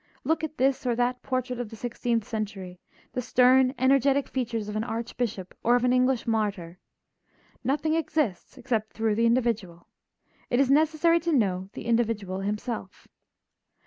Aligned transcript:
Look 0.23 0.43
at 0.43 0.57
this 0.57 0.87
or 0.87 0.95
that 0.95 1.21
portrait 1.21 1.59
of 1.59 1.69
the 1.69 1.75
sixteenth 1.75 2.25
century, 2.27 2.79
the 3.13 3.21
stern, 3.21 3.75
energetic 3.77 4.27
features 4.27 4.67
of 4.67 4.75
an 4.75 4.83
archbishop 4.83 5.53
or 5.63 5.75
of 5.75 5.83
an 5.83 5.93
English 5.93 6.25
martyr. 6.25 6.79
Nothing 7.63 7.93
exists 7.93 8.57
except 8.57 8.93
through 8.93 9.13
the 9.13 9.27
individual; 9.27 9.89
it 10.49 10.59
is 10.59 10.71
necessary 10.71 11.19
to 11.19 11.31
know 11.31 11.69
the 11.73 11.85
individual 11.85 12.39
himself. 12.39 13.07